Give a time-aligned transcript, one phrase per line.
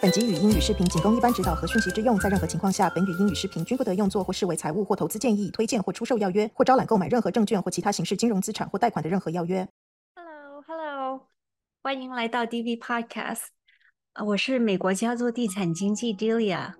[0.00, 9.66] 本集语音与视频仅供一般指导和讯息之用，在任何情况下，本语音与视频均不得用作或视为财务或投资建议、推荐或出售要约，或招揽购买任何证券或其他形式金融资产或贷款的任何要约。
[10.14, 11.26] Hello，Hello，
[11.82, 13.46] 欢迎来到 DV Podcast。
[14.24, 16.74] 我是美国加州地产经纪 Delia。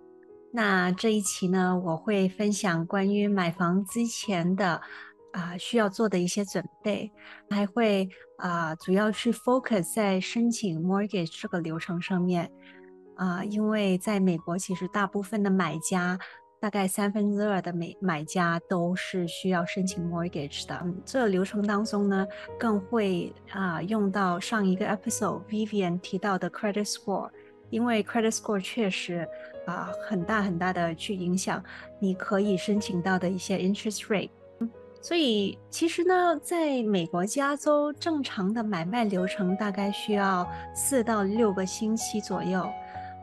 [0.53, 4.81] 那这一期呢，我会分享关于买房之前的。
[5.33, 7.13] 啊，需要做的一些准备，
[7.51, 8.09] 还会
[8.39, 12.51] 啊，主要去 focus 在申请 mortgage 这个流程上面
[13.19, 16.17] 啊，因为在美国，其实大部分的买家，
[16.61, 20.81] 大概三分之二的买买家都是需要申请 mortgage 的。
[20.85, 22.27] 嗯这个流程当中呢，
[22.59, 27.29] 更会啊用到上一个 episode Vivian 提到的 credit score，
[27.71, 29.29] 因为 credit score 确实
[29.67, 31.63] 啊很大很大的去影响
[32.01, 34.31] 你可以申请到的一些 interest rate。
[35.01, 42.69] 所以其实呢，在美国加州，正常的买卖流程大概需要四到六个星期左右，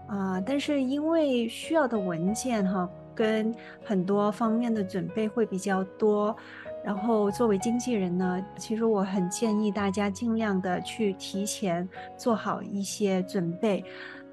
[0.07, 3.53] 啊，但是因为需要的文件哈，跟
[3.83, 6.35] 很多方面的准备会比较多，
[6.83, 13.83] 然后作为经纪人呢，其实我很建议大家尽量的去提前做好一些准备，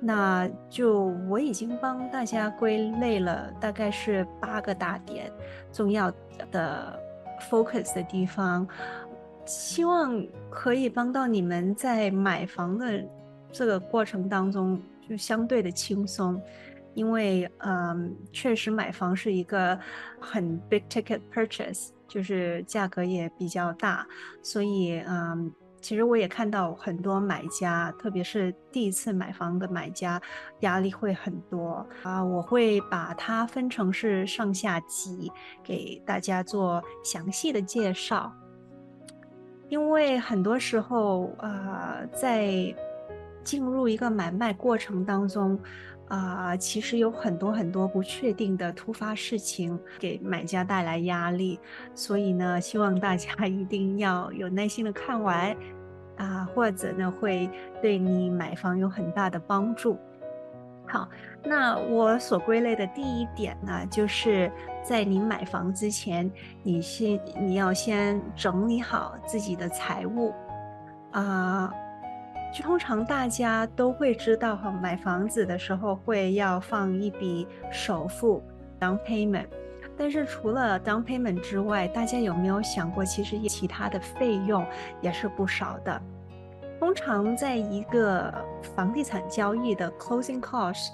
[0.00, 5.30] 那就我已经帮大家归类了，大概是八个大点，
[5.72, 6.12] 重要
[6.50, 7.00] 的。
[7.50, 8.64] focus 的地方，
[9.44, 13.04] 希望可以帮到你们在买房的
[13.50, 14.80] 这个过程当中
[15.12, 16.40] 就相对的轻松，
[16.94, 19.78] 因为嗯，确实买房是一个
[20.18, 24.06] 很 big ticket purchase，就是价格也比较大，
[24.42, 25.52] 所以嗯。
[25.82, 30.22] 其实我也看到很多买家，特别是第一次买房的买家，
[30.60, 32.22] 压力会很多啊。
[32.22, 38.32] 我会把它分成是上下级，给大家做详细的介绍。
[39.68, 42.72] 因为很多时候啊，在
[43.44, 45.58] 进入一个买卖过程当中
[46.08, 51.58] 啊，其实有很多很多不确定的突发事情给买家带来压力，
[51.94, 55.56] 所以呢，希望大家 一定要有耐心的看完。
[56.18, 57.48] 啊，或者呢，会
[57.80, 59.98] 对你买房有很大的帮助。
[60.86, 61.08] 好，
[61.42, 64.52] 那我所归类的第一点呢，就是
[64.84, 66.30] 在你买房之前，
[66.62, 70.32] 你先你要先整理好自己的财务。
[71.12, 71.72] 啊，
[72.52, 78.42] 就通常大家都会知道哈，买房子的时候会要放一笔首付
[78.78, 79.46] down payment。
[79.96, 84.66] 但是除了 down payment 之外，大家有没有想过，其实其他的费用
[85.00, 86.02] 也是不少的。
[86.78, 88.32] 通常在一个
[88.74, 90.90] 房地产交易的 closing cost，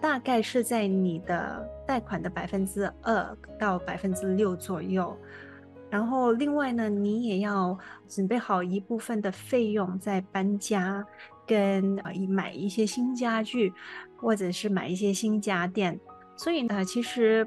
[0.00, 5.14] 大概是在你的贷款的百分之二到百分之六左右。
[5.92, 11.06] 然后另外呢，你也要准备好一部分的费用在搬家
[11.46, 13.70] 跟买一些新家具，
[14.16, 16.00] 或者是买一些新家电。
[16.34, 17.46] 所以呢，其实。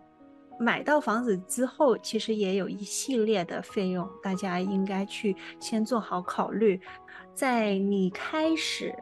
[0.57, 6.79] 买到房子之后，其实也有一系列的费用，大家应该去先做好考虑。
[7.33, 8.95] 在你开始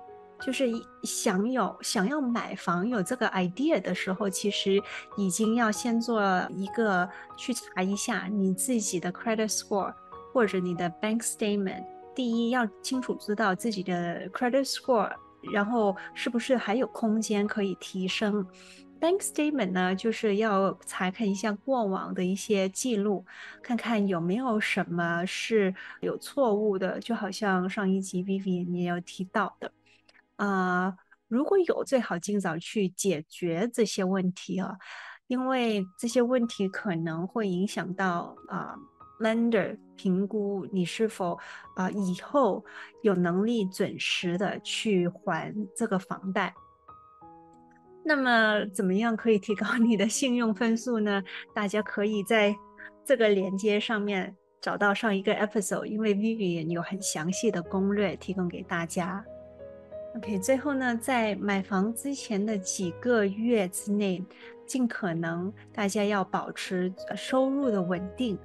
[0.45, 0.69] 就是
[1.03, 4.81] 想有想要买房有这个 idea 的时候，其实
[5.15, 9.93] 已经要先做一个去查一下你自己的 credit score
[10.33, 11.83] 或者你的 bank statement。
[12.13, 15.11] 第一，要清楚知道自己的 credit score，
[15.51, 18.45] 然后是不是还有空间可以提升。
[18.99, 23.25] Bank statement 呢，就是要查看一下过往的一些记录，
[23.61, 26.99] 看看有没有什么是有错误的。
[26.99, 29.69] 就好像上一集 Vivi 你有提到的，
[30.35, 30.95] 啊，
[31.27, 34.75] 如果有，最好尽早去解决这些问题啊，
[35.27, 38.75] 因为这些问题可能会影响到啊
[39.19, 41.39] lender 评估你是否
[41.75, 42.63] 啊以后
[43.03, 46.53] 有能力准时的去还这个房贷。
[48.05, 51.23] 那么怎么样可以提高你的信用分数呢？
[51.55, 52.53] 大家可以在
[53.05, 59.23] 这个链接上面找到上一个 episode，因为 Vivian 有很详细的攻略提供给大家。
[60.15, 64.23] OK，最后呢，在买房之前的几个月之内，
[64.65, 68.37] 尽可能大家要保持收入的稳定，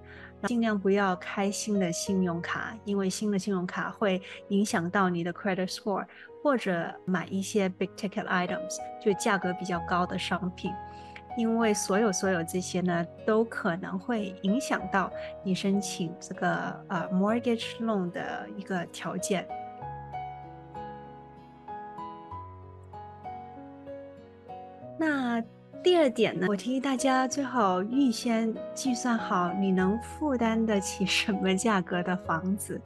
[0.44, 6.06] 尽量不要开新的信用卡，因为新的信用卡会影响到你的 credit score。
[6.40, 10.72] 或者买一些 big ticket items，就价格比较高的商品，
[11.36, 15.12] 因为所有所有这些呢，都可能会影响到
[15.42, 16.48] 你申请这个
[16.86, 19.46] 呃 mortgage loan 的一个条件。
[25.82, 32.80] 第二点呢，我提议大家最好预先计算好你能负担得起什么价格的房子。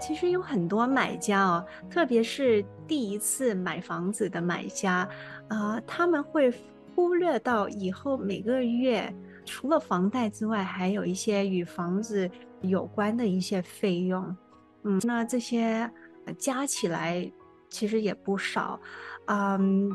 [0.00, 5.08] 其实有很多买家哦，特别是第一次买房子的买家，
[5.48, 6.52] 啊，他们会
[6.94, 9.14] 忽略到以后每个月
[9.44, 12.28] 除了房贷之外，还有一些与房子
[12.60, 14.36] 有关的一些费用。
[14.82, 15.90] 嗯，那这些
[16.36, 17.30] 加起来
[17.70, 18.78] 其实也不少。
[19.26, 19.90] 嗯，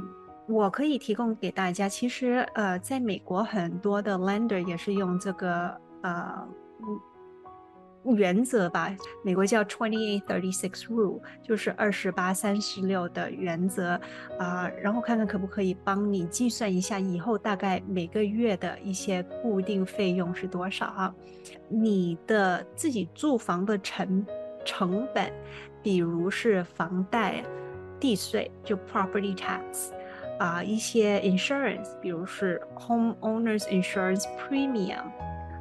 [0.49, 6.47] 我可以提供给大家，其实呃，在美国很多的 lender 也是用这个呃。
[8.15, 13.99] 原则吧，美国叫 twenty eight thirty six rule，就是二十八三十六的原则
[14.39, 21.13] 啊，然后看看可不可以帮你计算一下以后大概每个月的一些固定费用是多少啊？
[21.67, 24.25] 你的自己住房的成
[24.63, 25.31] 成本，
[25.83, 27.43] 比如是房贷、
[27.99, 29.89] 地税就 property tax
[30.39, 35.03] 啊，一些 insurance，比如是 homeowners insurance premium。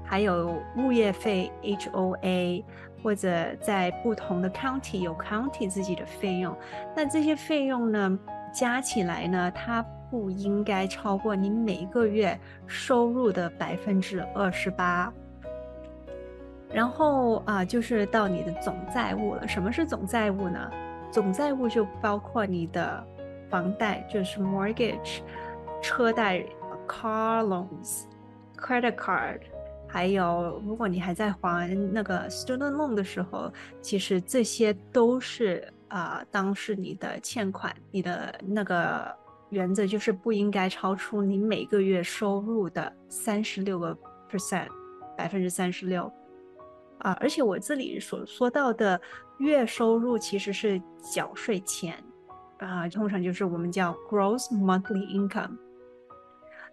[0.05, 2.65] 还有物业费 HOA，
[3.03, 6.57] 或者在不同的 county 有 county 自己的费用，
[6.97, 8.19] 那这些费用呢，
[8.51, 15.13] 加起来呢，它不应该超过你每个月收入的百分之二十八。
[16.73, 19.47] 然后啊，就是到你的总债务了。
[19.47, 20.71] 什么是总债务呢？
[21.11, 23.07] 总债务就包括你的
[23.51, 25.21] 房贷，就是 mortgage，
[25.83, 26.45] 车贷
[26.87, 29.41] car loans，credit card。
[29.91, 33.51] 还有，如果你还在还那个 student loan 的时候，
[33.81, 39.11] 其实这些都是啊，当是你的欠款，你的那个
[39.49, 43.97] 原则就是不应该超出你每个月收入的三十六个
[44.31, 44.69] percent，
[45.17, 46.13] 百分之三十六
[46.99, 47.17] 啊。
[47.19, 49.01] 而且我这里所说到的
[49.39, 50.79] 月收入其实是
[51.15, 51.95] 缴税前
[52.59, 55.57] 啊，通常就是我们叫 gross monthly income。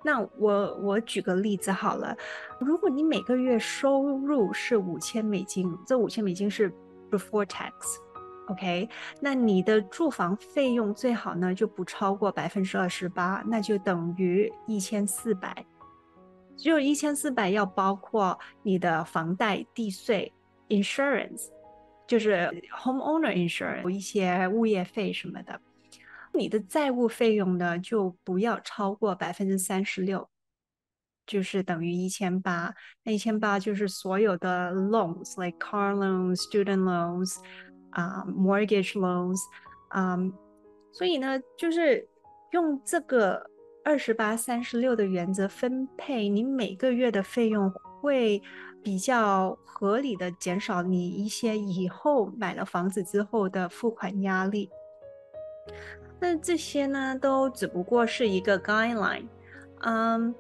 [0.04, 2.16] 那我我举个例子好了，
[2.60, 6.72] 如果你每个月收入是五千美金，这五千美金是
[7.10, 8.88] before tax，OK，
[9.20, 15.66] 那你的住房费用最好呢就不超过百分之二十八，那就等于一千四百，
[16.56, 20.32] 只有一千四百要包括你的房贷、地税、
[20.70, 21.48] insurance，
[22.06, 25.60] 就是 homeowner insurance，一些物业费什么的。
[26.36, 30.30] 你的债务费用呢，就不要超过百分之三十六，
[31.26, 32.74] 就是等于一千八。
[33.04, 37.38] 那一千八就是所有的 loans，like car loans、student loans，
[37.92, 39.40] 啊，mortgage loans，
[39.90, 40.18] 啊，
[40.92, 42.08] 所以呢，就是
[42.52, 43.50] 用这个
[43.84, 47.72] 二十八三十六的原则分配，你每个月的费用
[48.02, 48.42] 会
[48.84, 54.70] 比较合理的减少你一些以后买了房子之后的付款压力。
[56.19, 59.25] 那这些呢，都只不过是一个 guideline，
[59.81, 60.33] 嗯，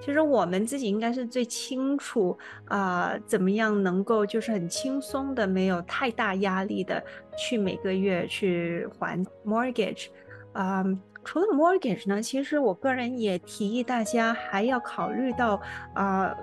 [0.00, 2.36] 其实我们自己应该是最清楚
[2.66, 7.02] 啊，怎么样能够就是很轻松的，没有太大压力的
[7.36, 10.06] 去每个月去还 mortgage，
[10.52, 15.60] 嗯，除了 mortgage 呢，其实我个人也提议大家还要考虑到
[15.94, 16.34] 啊，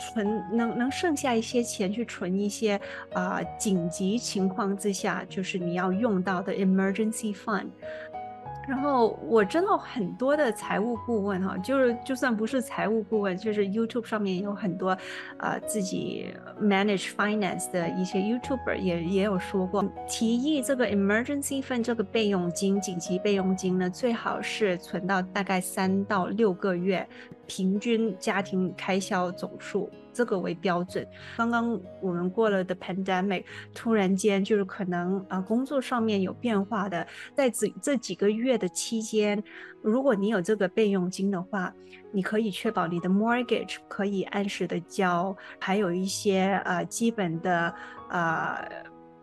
[0.00, 2.80] 存能能剩下一些钱去存一些
[3.12, 7.66] 啊紧急情况之下就是你要用到的 emergency fund。
[8.68, 14.96] 然后我知道很多的财务顾问哈，就是就算不是财务顾问，就是 YouTube 上面有很多，
[15.38, 27.06] 呃，自己 manage finance 的一些 YouTuber 也也有说过，提议这个 emergency fund 这个备用金、紧急备用金呢，最好是存到大概三到六个月
[27.46, 29.90] 平均家庭开销总数。
[30.12, 31.06] 这个为标准。
[31.36, 39.42] 刚刚我们过了的 pandemic，突然间就是可能啊工作上面有变化的，在这这几个月的期间，
[39.82, 41.72] 如果你有这个备用金的话，
[42.12, 47.74] 你可以确保你的 mortgage 可以按时的交，还有一些呃基本的
[48.10, 48.68] 呃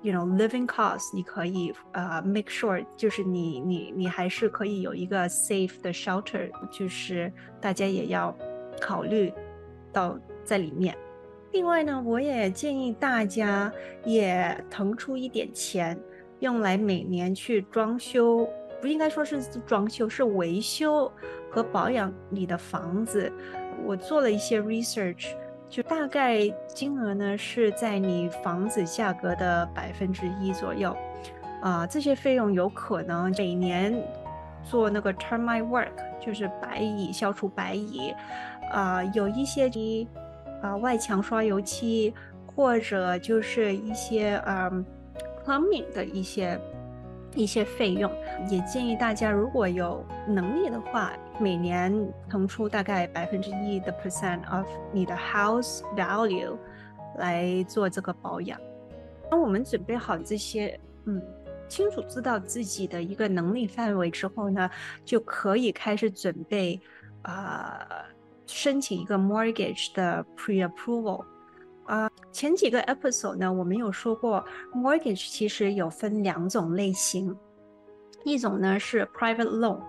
[0.02, 7.32] ，you know living cost，你可以呃 make sure 就是你你你还是可以有一个 safe 的 shelter，就是
[7.62, 8.36] 大家也要
[8.82, 9.32] 考虑
[9.92, 10.18] 到。
[10.46, 10.98] 在里面。
[11.52, 13.72] 另外呢，我也建议大家
[14.04, 15.96] 也腾出一点钱，
[16.40, 18.50] 用来每年去装修，
[18.82, 21.12] 不应该说是装修，是维修
[21.52, 23.32] 和保养你的房子。
[23.86, 25.34] 我做了一些 research，
[25.70, 30.98] 就大概金额呢是在你房子价格的百分之一左右。
[31.62, 33.94] 啊，这些费用有可能每年
[34.70, 38.14] 做那个 termite work，就是白蚁消除白蚁。
[38.72, 40.08] 啊，有一些的。
[40.62, 42.14] 啊，外墙刷油漆，
[42.46, 44.86] 或者就是一些嗯
[45.46, 46.60] ，plumbing 的一些
[47.34, 48.12] 一些费用，
[48.50, 51.94] 也建议大家如果有能力的话，每年
[52.30, 56.58] 腾出大概百分之一的 percent of 你的 house value
[57.16, 58.60] 来做这个保养。
[59.32, 61.22] 当我们准备好这些，嗯，
[61.70, 64.70] 清楚知道自己的一个能力范围之后呢，
[65.06, 66.82] 就可以开始准备，
[67.22, 67.88] 啊，
[68.48, 71.24] 申请一个 mortgage 的 pre-approval。
[71.86, 74.46] 啊，前几个 episode 呢，我们有说过
[74.76, 77.36] mortgage 其实有分两种类型，
[78.24, 79.82] 一种呢是 private loan，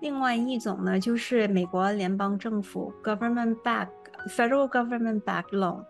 [0.00, 3.88] 另外一种呢就是美国联邦政府 government back
[4.28, 5.84] federal government back loan。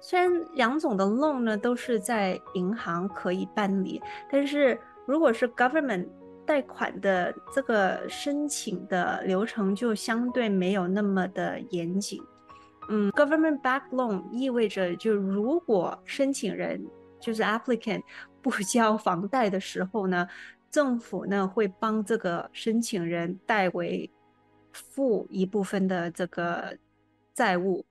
[0.00, 4.00] 虽然两种的 loan 呢都是在银行可以办理，
[4.30, 6.06] 但是如果是 government
[6.46, 12.22] 贷款的这个申请的流程就相对没有那么的严谨。
[12.90, 16.82] 嗯，government back loan 意味着就如果申请人
[17.20, 18.02] 就是 applicant
[18.40, 20.26] 不交房贷的时候呢，
[20.70, 24.10] 政府呢会帮这个申请人代为
[24.72, 26.78] 付一部分的这个
[27.34, 27.84] 债务。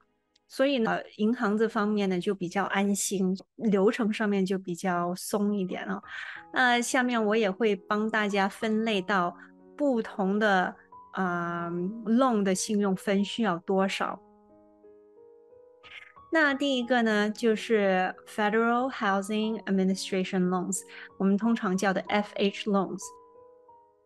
[0.47, 6.01] 所以呢，银行这方面呢就比较安心，流程上面就比较松一点了。
[6.53, 9.35] 那下面我也会帮大家分类到
[9.75, 10.75] 不同的
[11.13, 11.69] 啊
[12.05, 14.19] loan 的信用分需要多少。
[16.31, 20.81] 那第一个呢就是 Federal Housing Administration loans，
[21.17, 23.01] 我们通常叫的 FH loans，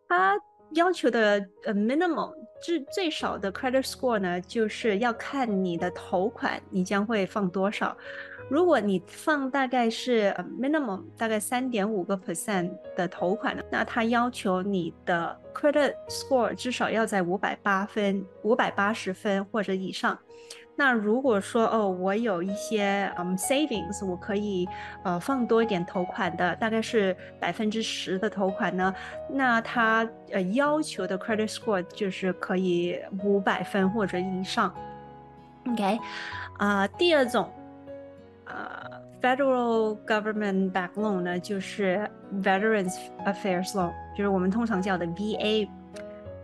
[0.08, 0.38] 它。
[0.74, 2.32] 要求的呃 minimum
[2.62, 7.96] 最最少的 credit score 呢，就是要看你的头款你将会放多少。
[8.48, 20.18] 如果你放大概是 minimum 大概三点五个 percent 的头款呢，那它要求你的 credit score 至少要在五百八分、五百八十分或者以上。
[20.74, 24.66] 那如果说哦，我有一些嗯 savings，我可以
[25.04, 28.94] 呃放多一点头款的，大概是百分之十的头款呢，
[29.30, 34.74] 那他呃要求的 credit score 就是可以五百分或者以上。
[35.70, 35.98] OK，
[36.58, 37.48] 啊，第二种
[38.46, 42.10] 呃 federal government back loan 呢，就是
[42.42, 45.68] Veterans Affairs Loan，就是我们通常叫的 VA。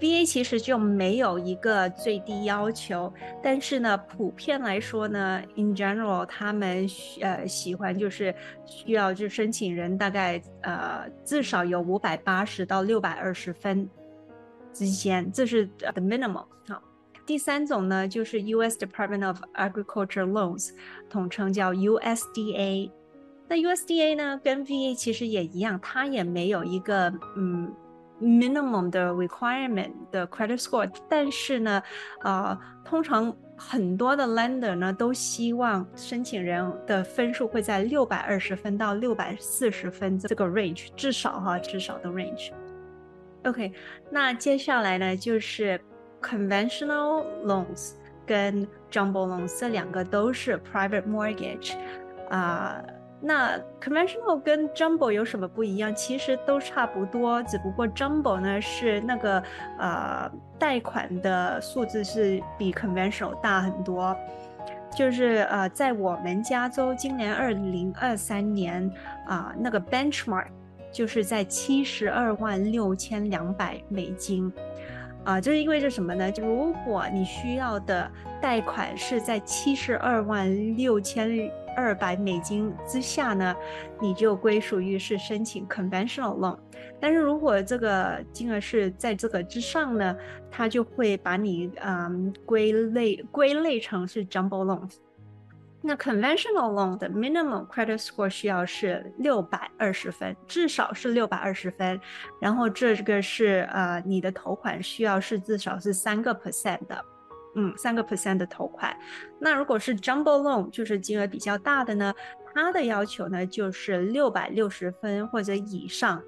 [0.01, 3.13] VA 其实就没有一个最低要求，
[3.43, 6.87] 但是呢，普遍来说呢，in general，他们
[7.21, 8.33] 呃喜欢就是
[8.65, 13.91] 需要就申请人大概呃至少有五百八十到六百二十分
[14.73, 16.47] 之间，这是 the minimum。
[16.69, 16.81] 好，
[17.27, 18.79] 第三种呢就是 U.S.
[18.79, 20.71] Department of Agriculture Loans，
[21.11, 22.93] 统称叫 USDA。
[23.49, 27.75] 那 USDA 呢跟 VA 其实也一样，它也没有一个嗯。
[28.21, 31.83] Minimum 的 requirement 的 credit score，但是呢，
[32.23, 42.51] 呃，通常很多的 lender 呢都希望申请人的分数会在六百二十分到六百四十分这个 range，至少哈，至少的 range。
[43.45, 43.73] OK，
[44.11, 45.81] 那接下来呢就是
[46.21, 47.93] conventional loans
[48.27, 51.75] 跟 jumbo loans 这两个都是 private mortgage
[52.31, 52.83] 啊。
[53.21, 55.93] 那 conventional 跟 jumbo 有什么不一样？
[55.93, 59.43] 其实都差不多，只不过 jumbo 呢是那个
[59.77, 64.17] 呃贷款的数字是比 conventional 大很多。
[64.97, 68.89] 就是呃在我们加州今年二零二三年
[69.27, 70.47] 啊那个 benchmark
[70.93, 74.51] 就是在七十二万六千两百美金
[75.25, 76.31] 啊，这意味着什么呢？
[76.39, 78.09] 如果你需要的
[78.41, 81.51] 贷款是在七十二万六千。
[81.79, 83.55] 二百美金之下呢，
[84.01, 86.59] 你就归属于是申请 conventional loan。
[87.01, 90.17] 但是如果这个金额是在这个之上呢，
[90.51, 94.91] 它就会把你嗯归类归类成是 jumbo loan。
[95.81, 102.01] 那 conventional loan 的 minimum credit score 需要是六百二十分，至少是六百二十分。
[102.41, 107.05] 然后这个是呃你的头款需要是至少是三个 percent 的。
[107.61, 108.97] 嗯，三个 percent 的头款。
[109.41, 112.15] 那如果是 jumbo loan，就是金额比较大的呢，
[112.55, 116.23] 它的要求呢就是六百六十分或者以上。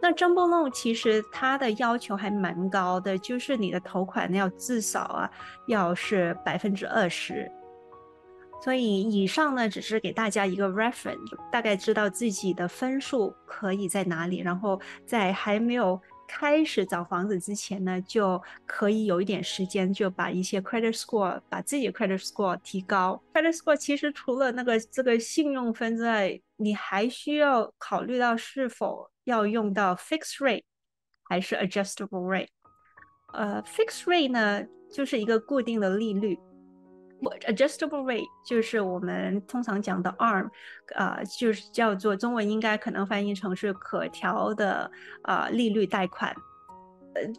[0.00, 5.28] 那 jumbo loan 其实它的要求还蛮高的，就是你的头款要至少啊
[5.66, 7.50] 要是百分之二十。
[8.62, 16.00] 所以以上呢只是给大家一个 reference，大概知道自己的分数可以在哪里，然后在还没有。
[16.26, 23.22] 开始找房子之前呢，就可以有一点时间，就把一些 credit score，把自己 credit score 提高。
[23.32, 30.64] credit score 其实除了那个这个信用分之外，你还需要考虑到是否要用到 fixed rate
[31.24, 32.48] 还是 adjustable rate。
[33.32, 36.38] 呃，fixed rate 呢，就是一个固定的利率。
[37.46, 40.50] Adjustable rate 就是我们通常讲的 ARM，
[40.94, 44.90] 啊，就是叫做中文应该可能翻译成是可调的
[45.22, 46.34] 啊利率贷款。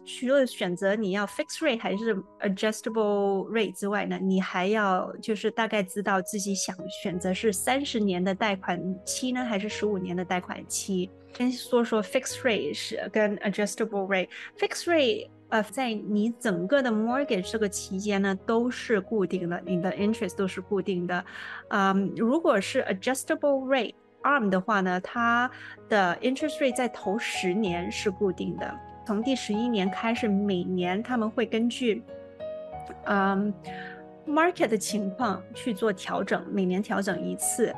[0.03, 11.07] 除了选择你要 fixed rate 还是 adjustable rate 之外呢，你还要就是大概知道自己想选择是三十年的贷款期呢，还是十五年的贷款期。
[11.35, 14.27] 先说说 fixed rate 是跟 adjustable rate。
[14.57, 21.23] fixed rate 呃，在你整个的 mortgage 这个期间呢，都是固定的，你的 interest 都是固定的。
[21.69, 25.49] 嗯，如果是 adjustable rate arm 的话呢，它
[25.87, 28.73] 的 interest rate 在头十年是固定的，
[29.05, 32.03] 从第十一年开始，每年他们会根据
[33.05, 33.53] 嗯
[34.27, 37.73] market 的情况去做调整，每年调整一次。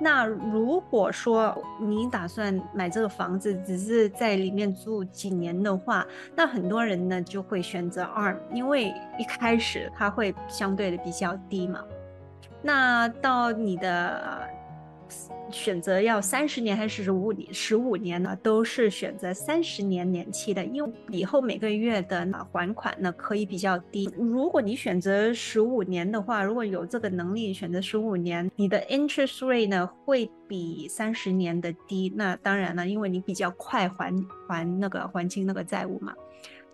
[0.00, 11.84] 那如果说你打算买这个房子，只是在里面住几年的话，那很多人呢就会选择二因为一开始它会相对的比较低嘛。
[12.62, 14.48] 那到你的。
[15.50, 17.52] 选择要三十年还是十五年？
[17.52, 24.08] 十五年呢，都是选择三十年年期的，因为以后每个月的还款呢可以比较低。
[24.16, 32.12] 如果你选择十五年的话，如果有这个能力选择十五年，你的 interest rate 呢会比三十年的低。
[32.14, 34.14] 那当然了，因为你比较快还
[34.48, 36.14] 还那个还清那个债务嘛。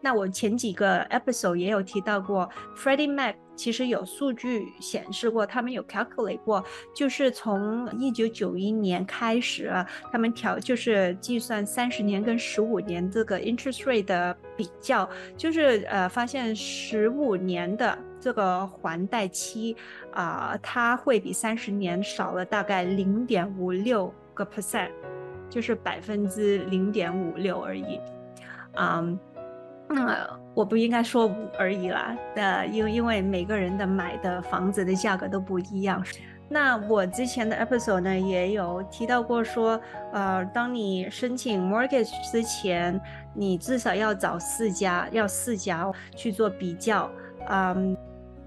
[0.00, 6.62] 那我前几个 episode 也有提到过，Freddie Mac 其实有数据显示过，他们有 calculate 过，
[6.94, 9.72] 就是从一九九一年开始，
[10.12, 19.74] 他们调就是计算三十年跟十五年这个 interest rate 的比较，就是呃发现十五年的这个还贷期
[20.12, 24.90] 啊，它会比三十年少了大概零点五六个 percent，
[25.48, 27.98] 就是百分之零点五六而已，
[28.74, 29.18] 嗯。
[29.88, 36.04] 那我不应该说五而已啦，的，因因为每个人的买的房子的价格都不一样。
[36.48, 39.80] 那我之前的 episode 呢也有提到过，说，
[40.12, 43.00] 呃，当你申请 mortgage 之前，
[43.34, 47.10] 你至少要找四家，要四家去做比较，
[47.48, 47.96] 嗯，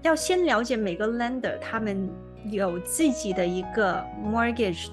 [0.02, 2.08] 要先了解每个 lender 他们
[2.44, 4.88] 有自己的一个 mortgage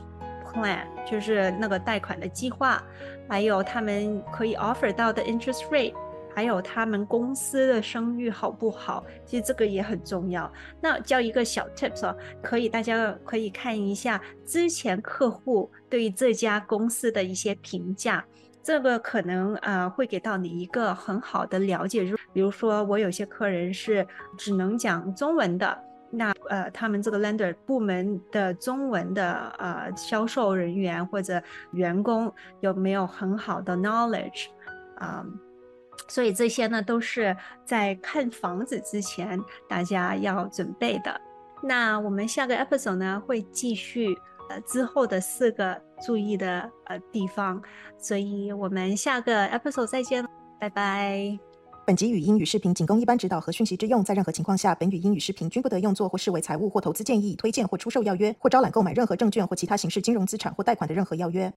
[0.45, 2.83] plan，就是那个贷款的计划，
[3.29, 5.93] 还有他们可以 offer 到的 interest rate。
[6.37, 9.03] 还有他们公司的声誉好不好？
[9.25, 10.53] 其实这个也很重要。
[10.79, 18.23] 那教一个小 tips 哦，可以大家可以看一下之前客户对于这家公司的一些评价，
[18.61, 22.03] 这个可能呃会给到你一个很好的了解。
[22.03, 24.05] 如比如说我有些客人是
[24.37, 25.75] 只能讲中文的，
[26.11, 34.49] 那呃他们这个 lender 部门的中文的呃销售人员或者员工有没有很好的 knowledge
[34.97, 35.25] 啊？
[36.07, 41.19] 所以这些呢，都是在看房子之前大家要准备的。
[41.63, 44.15] 那我们下个 episode 呢，会继续
[44.49, 47.61] 呃之后的四个注意的呃地方。
[47.97, 50.25] 所以我们下个 episode 再见，
[50.59, 51.37] 拜拜。
[51.85, 61.51] 本集语音与视频仅供一般指导和讯息之用，在任何情况下，本语音与视频均不得用作或视为财务或投资建议、推荐或出售要约，或招揽购买任何证券或其他形式金融资产或贷款的任何要约。